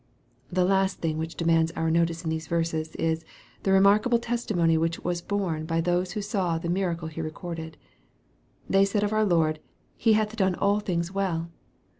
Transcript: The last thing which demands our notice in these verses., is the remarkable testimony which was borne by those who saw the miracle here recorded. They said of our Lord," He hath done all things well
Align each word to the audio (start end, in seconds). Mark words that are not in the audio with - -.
The 0.51 0.65
last 0.65 0.99
thing 0.99 1.19
which 1.19 1.35
demands 1.35 1.71
our 1.73 1.91
notice 1.91 2.23
in 2.23 2.31
these 2.31 2.47
verses., 2.47 2.95
is 2.95 3.23
the 3.61 3.71
remarkable 3.71 4.17
testimony 4.17 4.75
which 4.75 5.03
was 5.03 5.21
borne 5.21 5.67
by 5.67 5.79
those 5.79 6.13
who 6.13 6.23
saw 6.23 6.57
the 6.57 6.69
miracle 6.69 7.07
here 7.07 7.23
recorded. 7.23 7.77
They 8.67 8.83
said 8.83 9.03
of 9.03 9.13
our 9.13 9.25
Lord," 9.25 9.59
He 9.95 10.13
hath 10.13 10.35
done 10.35 10.55
all 10.55 10.79
things 10.79 11.11
well 11.11 11.51